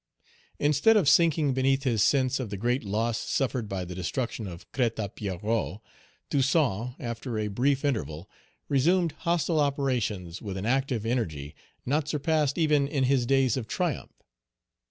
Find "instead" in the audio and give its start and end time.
0.57-0.97